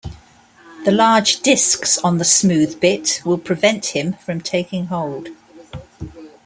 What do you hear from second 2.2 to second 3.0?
smooth